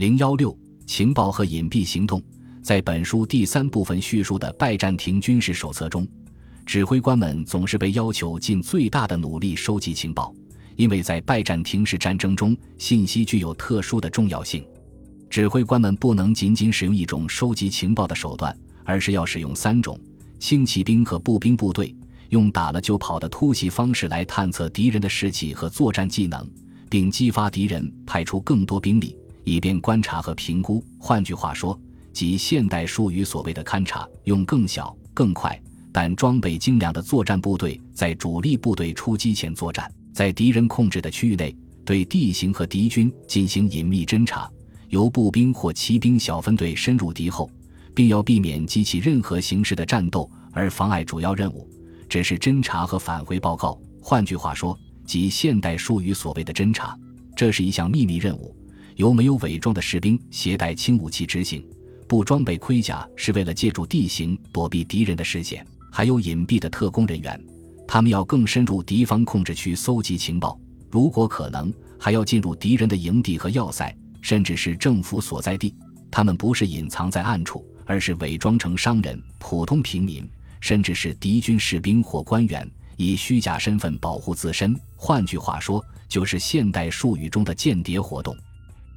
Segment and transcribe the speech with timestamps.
[0.00, 2.22] 零幺六情报和隐蔽行动，
[2.62, 6.08] 在本书第三部分叙述的拜占庭军事手册中，
[6.64, 10.34] 指挥官们总是被要求尽最大的努力收集情报，
[10.74, 14.64] 因为在拜占庭式战争中，信息具有特殊的重要性。
[15.28, 20.00] 指挥官们不能仅仅使用一种收集情报的手段，而是要使用三种：
[20.38, 21.94] 轻骑兵和步兵部队，
[22.30, 26.50] 用打了就跑的突袭方式来探测敌人的士气和作战技能，
[26.88, 29.14] 并激发敌人派出更多兵力，
[29.44, 30.84] 以便观察和评估。
[30.98, 31.78] 换句话说，
[32.12, 35.60] 即现代术语所谓的勘察，用更小、更快
[35.92, 44.50] 但装备精良的作战部队，在主力部队出击前作战，在敌人控制的区域内对地形和敌军进行隐秘侦察。
[44.88, 47.48] 由步兵或骑兵小分队深入敌后，
[47.94, 51.68] 并要避免激起任何形式的战斗而妨碍主要任务，
[52.08, 53.80] 只是侦察和返回报告。
[54.02, 56.98] 换句话说，即现代术语所谓的侦察，
[57.36, 58.52] 这是一项秘密任务，
[58.96, 61.64] 由没有伪装的士兵携带轻武器执行。
[62.08, 65.66] 不装备盔甲是为了借助地形躲避敌人的视线。
[65.92, 67.40] 还有隐蔽的特工人员，
[67.86, 70.58] 他们要更深入敌方控制区搜集情报，
[70.90, 73.94] 如果可能，还要进入敌人的营地和要塞。
[74.22, 75.74] 甚至是政府所在地，
[76.10, 80.28] 他们不是隐藏在暗处，而是伪装成商人、普通平民，
[80.60, 84.78] 甚至是敌军士兵或官员，以虚假身份保护自身。
[84.94, 88.36] 换句话说，就是现代术语中的间谍活动。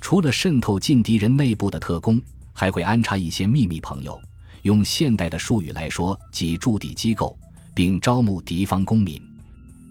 [0.00, 2.20] 除了渗透进敌人内部的特工，
[2.52, 4.20] 还会安插一些秘密朋友，
[4.62, 7.38] 用现代的术语来说，即驻地机构，
[7.74, 9.20] 并招募敌方公民，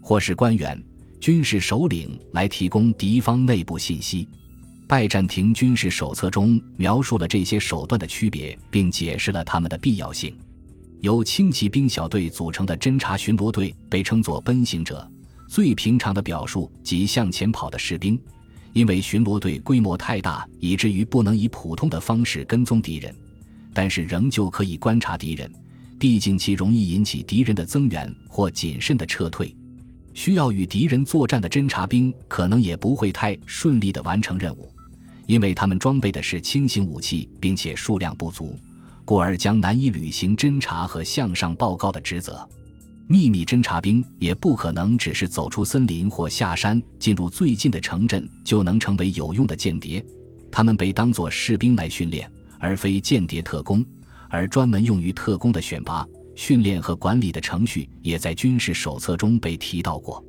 [0.02, 0.82] 或是官员、
[1.20, 4.28] 军事首领来提供敌方内部信息。
[4.88, 10.36] 拜占庭军事手册中描述了这些手段的区别，并解释了他们的必要性。
[11.02, 15.08] 由轻骑兵小队组成的侦察巡逻队被称作“奔行者”，
[15.48, 18.20] 最平常的表述即向前跑的士兵。
[18.74, 23.14] 因为巡逻队规模太大，以至于不能以普通的方式跟踪敌人，
[23.74, 25.52] 但是仍旧可以观察敌人。
[26.00, 29.54] 毕竟其容易引起敌人的增援或谨慎的撤退。
[30.14, 34.72] 需要与敌人作战的侦察兵可能也不会太顺利地完成任务。
[35.26, 38.58] 因为他们装备的是轻型武器，并且数量不足，
[39.06, 42.48] 故而将难以履行侦察和向上报告的职责。
[43.12, 50.06] 秘密侦察兵也不可能只是走出森林或下山进入最近的城镇就能成为有用的间谍，
[50.52, 53.84] 他们被当作士兵来训练，而非间谍特工。
[54.30, 60.24] 而专门用于特工的选拔、训练和管理的程序也在军事手册中被提到过。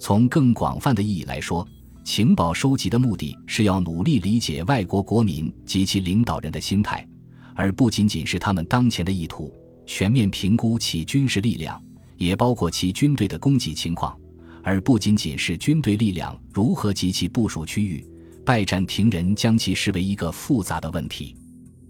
[0.00, 1.66] 从更广泛的意义来说。
[2.04, 7.06] 情报收集的目的是要努力理解外国国民及其领导人的心态，
[7.54, 9.50] 而不仅仅是他们当前的意图。
[9.86, 11.82] 全面评估其军事力量，
[12.16, 14.16] 也包括其军队的供给情况，
[14.62, 18.06] 而不仅仅是军队力量如何及其部署区域。
[18.44, 21.34] 拜占庭人将其视为一个复杂的问题。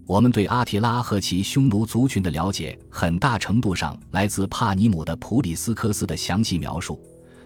[0.05, 7.01] 我们对阿提拉和其匈奴族群的了解，很大程度上来自帕尼姆的普里斯科斯的详细描述。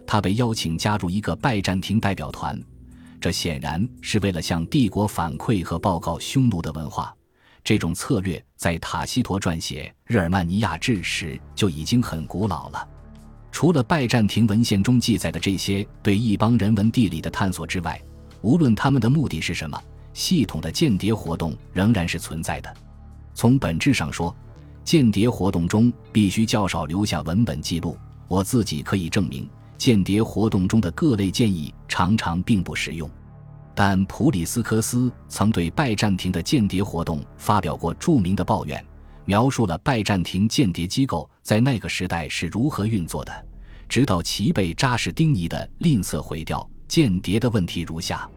[0.05, 2.61] 他被邀请加入一个拜占庭代表团，
[3.19, 7.15] 这显然是为了向帝国反馈和报告匈奴的文化。
[7.63, 12.87] 这种策略在塔西佗撰写《日耳曼尼亚志》时就已经很古老了。
[13.51, 17.99] 除了拜占庭文献中记载的这些对一邦人文地理的探索之外，
[18.41, 19.81] 无论他们的目的是什么，
[20.13, 22.73] 系统的间谍活动仍然是存在的。
[23.33, 24.35] 从本质上说，
[24.83, 27.97] 间谍活动中必须较少留下文本记录。
[28.27, 29.49] 我自己可以证明。
[29.77, 33.09] 间谍活动中的各类建议常常并不实用，
[33.75, 38.85] 但普里斯科斯曾对拜占庭的间谍活动发表过著名的抱怨，
[39.25, 43.45] 描述了拜占庭间谍机构在那个时代是如何运作的，
[43.87, 46.67] 直到其被扎什丁尼的吝啬毁掉。
[46.87, 48.27] 间谍的问题如下：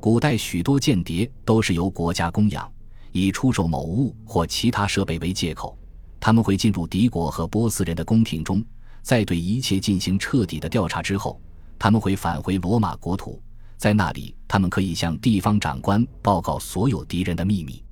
[0.00, 2.66] 古代许多间谍都是由国家供养，
[3.12, 5.78] 以出售某物或其他设备为借口，
[6.18, 8.64] 他们会进入敌国和波斯人的宫廷中。
[9.02, 11.40] 在对一切进行彻底的调查之后，
[11.78, 13.40] 他们会返回罗马国土，
[13.80, 17.82] 在那里，他们可以向地方长官报告所有敌人的秘密。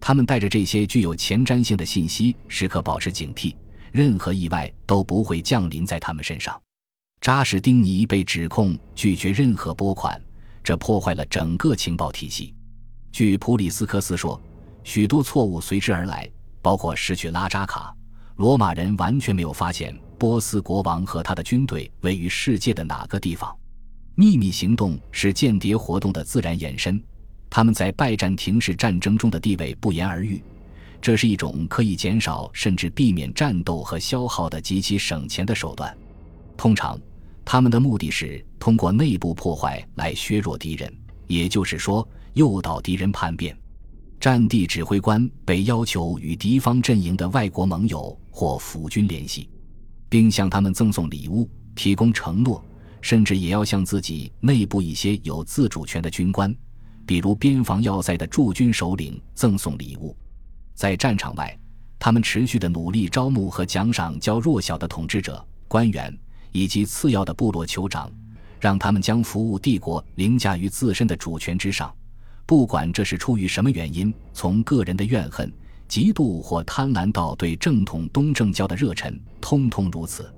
[0.00, 3.54] 他们带着这些具有前瞻性的信息，时刻保持警惕，
[3.92, 6.60] 任何意外都不会降临在他们身上。
[7.20, 10.20] 扎什丁尼被指控拒绝任何拨款，
[10.60, 12.52] 这破坏了整个情报体系。
[13.12, 14.42] 据普里斯科斯说，
[14.82, 16.28] 许多错误随之而来，
[16.60, 17.94] 包括失去拉扎卡。
[18.38, 23.56] 罗马人完全没有发现波斯国王和他的军队位于世界的哪个地方。
[24.20, 27.00] 秘密行动是间谍活动的自然延伸，
[27.48, 30.42] 他们在拜占庭式战争中的地位不言而喻。
[31.00, 35.96] 这是一种可以减少甚至避免战斗和消耗的极其省钱的手段。
[36.56, 36.98] 通常，
[37.44, 40.92] 他们的目的是通过内部破坏来削弱敌人，
[41.28, 43.56] 也就是说，诱导敌人叛变。
[44.18, 49.48] 战地指挥官被要求与敌方阵营的外国盟友或辅军联系，
[50.08, 52.60] 并向他们赠送礼物、提供承诺，
[53.00, 56.54] 甚至也要向自己内部一些有自主权的军官，
[57.06, 60.16] 比如边防要塞的驻军首领赠送礼物。
[60.74, 61.58] 在战场外，
[61.98, 66.16] 他们持续的努力招募和奖赏较弱小的统治者、官员
[66.52, 68.10] 以及次要的部落酋长，
[68.60, 71.92] 让他们将服务帝国凌驾于自身的主权之上。
[72.46, 75.52] 不管这是出于什么原因，从个人的怨恨、
[75.88, 80.32] 嫉妒或贪婪到对正统东正教的热忱，通通如此。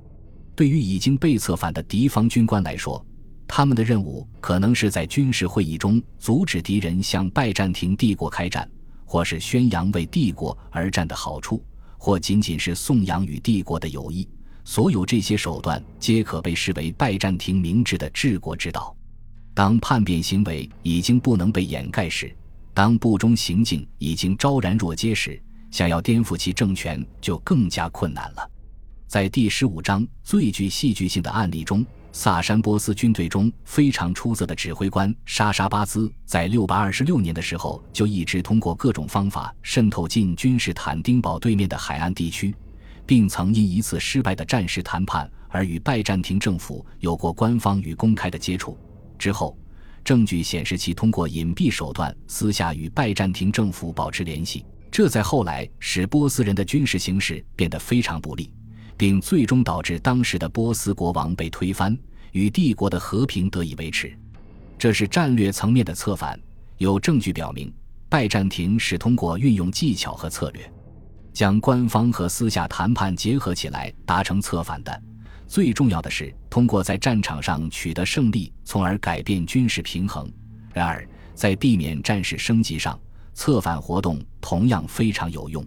[0.54, 3.04] 对于已经被策反的敌方军官来说，
[3.48, 8.70] 他们的任务可能是在军事会议中阻止敌人向拜占庭帝国开战，
[9.04, 11.64] 或是宣扬为帝国而战的好处，
[11.98, 14.28] 或仅仅是颂扬与帝国的友谊。
[14.64, 18.94] 所有这些手段皆可被视为拜占庭明智的治国之道。
[19.54, 22.34] 当叛变行为已经不能被掩盖时，
[22.74, 28.49] 当不忠行径已经昭然若揭时，想要颠覆其政权就更加困难了。
[29.10, 42.54] 在第十五章最具戏剧性的案例中，萨珊波斯军队中非常出色的指挥官沙沙巴兹，在六百二十六年的时候就一直通过各种方法渗透进君士坦丁堡对面的海岸地区，
[43.04, 48.78] 并曾因一次失败的战时谈判而与拜占庭政府有过官方与公开的接触。
[49.18, 49.58] 之后，
[50.04, 58.48] 证据显示其通过隐蔽手段私下与拜占庭政府保持联系，这在后来使波斯人的军事形势变得非常不利，
[59.00, 61.96] 并最终导致当时的波斯国王被推翻，
[62.32, 64.14] 与帝国的和平得以维持。
[64.78, 66.38] 这是战略层面的策反，
[66.76, 67.72] 有证据表明
[68.10, 70.70] 拜占庭是通过运用技巧和策略，
[71.32, 75.02] 将官方和私下谈判结合起来达成策反的。
[75.48, 80.30] 最重要的是通过在战场上取得胜利，从而改变军事平衡。
[80.74, 83.00] 然而，在避免战事升级上，
[83.32, 85.66] 策反活动同样非常有用。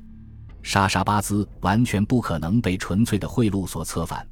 [0.63, 4.25] 沙沙巴兹完全不可能被纯粹的贿赂所策反。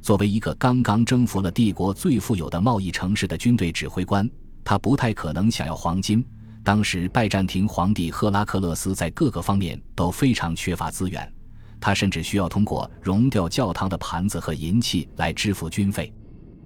[0.00, 4.30] 作为一个刚刚征服了帝国最富有的贸易城市的军队指挥官，
[4.62, 6.24] 他不太可能想要黄金。
[6.62, 11.32] 当时，拜占庭皇帝赫拉克勒斯在各个方面都非常缺乏资源。
[11.80, 16.12] 他甚至需要通过熔掉教堂的盘子和银器来支付军费，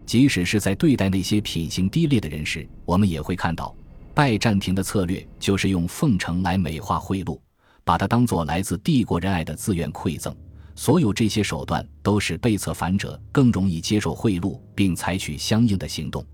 [0.05, 3.75] 即使是在对待那些品行低劣的人时，我们也会看到，
[4.15, 7.39] 拜占庭的策略就是用奉承来美化贿赂，
[7.85, 10.35] 把它当作来自帝国仁爱的自愿馈赠。
[10.75, 16.25] 所有这些手段都使被策反者更容易接受贿赂，并采取相应的行动。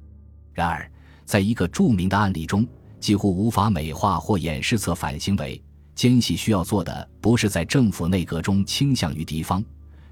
[0.52, 0.90] 然而，
[1.24, 2.66] 在一个著名的案例中，
[3.00, 5.60] 几乎无法美化或掩饰策反行为。
[5.94, 9.64] 奸细需要做的不是在政府内阁中倾向于敌方，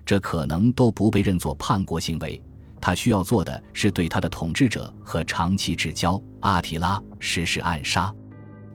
[0.04, 2.42] 这可能都不被认作叛国行为。
[2.80, 8.12] 他需要做的是对他的统治者和长期至交阿提拉实施暗杀。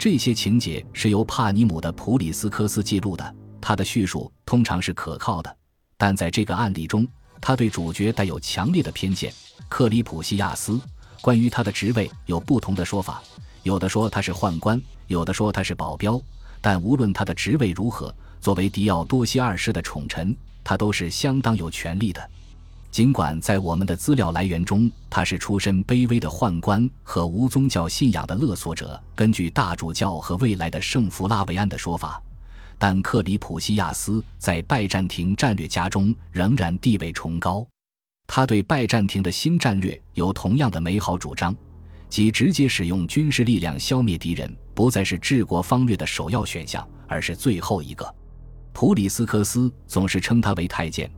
[0.02, 5.58] 这些情节是由帕尼姆的普里斯科斯记录的，他的叙述通常是可靠的。
[5.96, 7.08] 但在这个案例中，
[7.40, 9.32] 他对主角带有强烈的偏见。
[9.70, 10.82] 克里普西亚斯
[11.22, 13.22] 关于他的职位有不同的说法，
[13.62, 16.20] 有的说他是宦官，有的说他是保镖。
[16.62, 22.28] 但无论他的职位如何，作为迪奥多西二世的宠臣，他都是相当有权力的。
[22.92, 29.02] 尽管在我们的资料来源中，他是出身卑微的宦官和无宗教信仰的勒索者。
[29.16, 32.22] 根据大主教和未来的圣弗拉维安的说法，
[32.78, 37.66] 但克里普西亚斯在拜占庭战略家中仍然地位崇高。
[38.28, 41.56] 他对拜占庭的新战略有同样的美好主张。
[42.10, 48.16] 即直接使用军事力量消灭敌人，不再是治国方略的首要选项，而是最后一个。
[48.74, 51.10] 普里斯科斯总是称他为太监，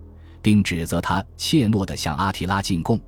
[0.43, 2.99] 并指责他怯懦地向阿提拉进贡，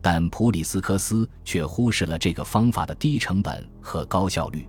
[0.00, 4.66] 但普里斯科斯却忽视了这个方法的低成本和高效率。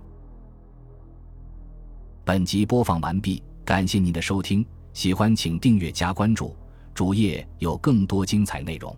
[2.24, 6.56] 本集播放完毕，感谢您的收听，喜欢请订阅加关注，
[6.92, 8.94] 主页有更多精彩内容。